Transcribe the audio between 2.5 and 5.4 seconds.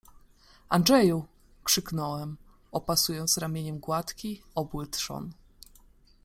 opasując ramieniem gładki, obły trzon.